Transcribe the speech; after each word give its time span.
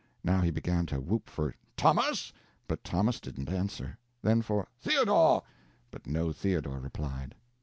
Now 0.23 0.41
he 0.41 0.49
began 0.49 0.87
to 0.87 0.99
whoop 0.99 1.29
for 1.29 1.53
"Thomas," 1.77 2.33
but 2.67 2.83
Thomas 2.83 3.19
didn't 3.19 3.49
answer. 3.49 3.99
Then 4.23 4.41
for 4.41 4.67
"Theodore," 4.79 5.43
but 5.91 6.07
no 6.07 6.31
Theodore 6.31 6.79
replied. 6.79 7.35